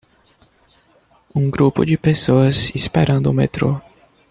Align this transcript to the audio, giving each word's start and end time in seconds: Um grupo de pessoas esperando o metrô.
Um 1.35 1.47
grupo 1.51 1.85
de 1.85 1.95
pessoas 1.95 2.71
esperando 2.73 3.27
o 3.29 3.33
metrô. 3.35 3.79